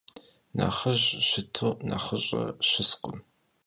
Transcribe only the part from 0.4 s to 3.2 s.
Nexhıj şıtu nexhış'e şıskhım.